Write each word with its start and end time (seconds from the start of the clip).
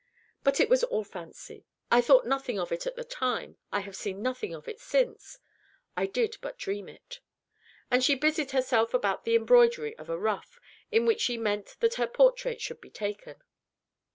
But 0.43 0.59
it 0.59 0.67
was 0.67 0.83
all 0.83 1.03
fancy. 1.03 1.67
I 1.91 2.01
thought 2.01 2.25
nothing 2.25 2.57
of 2.59 2.71
it 2.71 2.87
at 2.87 2.95
the 2.95 3.03
time 3.03 3.59
I 3.71 3.81
have 3.81 3.95
seen 3.95 4.23
nothing 4.23 4.51
of 4.51 4.67
it 4.67 4.79
since 4.79 5.37
I 5.95 6.07
did 6.07 6.37
but 6.41 6.57
dream 6.57 6.89
it." 6.89 7.19
And 7.91 8.03
she 8.03 8.15
busied 8.15 8.49
herself 8.49 8.95
about 8.95 9.25
the 9.25 9.35
embroidery 9.35 9.95
of 9.99 10.09
a 10.09 10.17
ruff, 10.17 10.59
in 10.91 11.05
which 11.05 11.21
she 11.21 11.37
meant 11.37 11.75
that 11.81 11.93
her 12.01 12.07
portrait 12.07 12.61
should 12.61 12.81
be 12.81 12.89
taken. 12.89 13.43